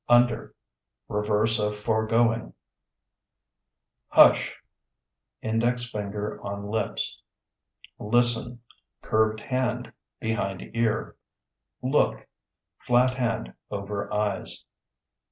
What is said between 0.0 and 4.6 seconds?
Under (Reverse of foregoing). Hush